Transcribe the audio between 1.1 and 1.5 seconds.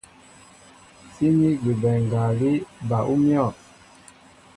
Síní